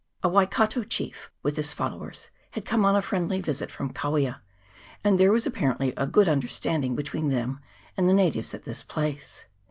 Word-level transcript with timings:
A 0.23 0.27
Waikato 0.29 0.83
chief, 0.83 1.29
with 1.43 1.57
his 1.57 1.73
followers, 1.73 2.31
had 2.53 2.65
come 2.65 2.85
on 2.85 2.95
a 2.95 3.03
friendly 3.03 3.39
visit 3.39 3.69
from 3.69 3.93
Kawia, 3.93 4.41
and 5.03 5.19
there 5.19 5.31
was 5.31 5.45
apparently 5.45 5.93
a 5.95 6.07
good 6.07 6.27
understanding 6.27 6.95
between 6.95 7.29
them 7.29 7.59
and 7.95 8.09
the 8.09 8.13
natives 8.13 8.55
at 8.55 8.63
this 8.63 8.81
place. 8.81 9.45